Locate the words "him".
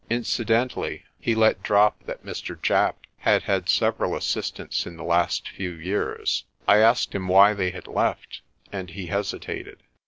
7.13-7.27